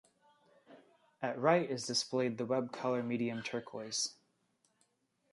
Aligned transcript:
At 1.21 1.37
right 1.37 1.69
is 1.69 1.85
displayed 1.85 2.39
the 2.39 2.45
web 2.47 2.71
color 2.71 3.03
medium 3.03 3.43
turquoise. 3.43 4.15